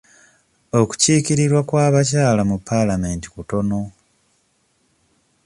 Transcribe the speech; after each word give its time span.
Okukiikirirwa 0.79 1.61
kw'abakyala 1.69 2.41
mu 2.49 2.57
paalamenti 2.67 3.27
kutono. 3.35 3.79